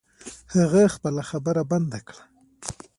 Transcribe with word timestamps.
هغه 0.55 0.81
خپله 0.95 1.21
خبره 1.29 1.61
بند 1.71 1.91
کړه. 2.07 2.23